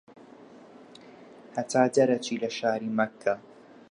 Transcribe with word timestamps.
هەتا 1.55 1.81
دەرئەچی 1.95 2.41
لە 2.43 2.49
شاری 2.57 2.95
مەککە 2.97 3.35